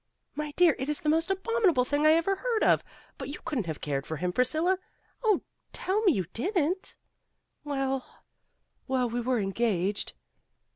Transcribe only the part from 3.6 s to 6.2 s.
have cared for him, Priscilla. Oh, tell me